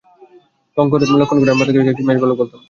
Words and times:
লক্ষ্মণগড়ে 1.11 1.51
আমরা 1.53 1.65
তাকে 1.67 1.79
মেষশাবক 2.07 2.37
বলতাম। 2.39 2.59